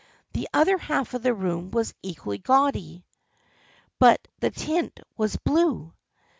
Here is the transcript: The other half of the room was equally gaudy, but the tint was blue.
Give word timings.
The 0.33 0.49
other 0.51 0.79
half 0.79 1.13
of 1.13 1.21
the 1.21 1.31
room 1.35 1.69
was 1.69 1.93
equally 2.01 2.39
gaudy, 2.39 3.03
but 3.99 4.27
the 4.39 4.49
tint 4.49 4.99
was 5.15 5.35
blue. 5.37 5.93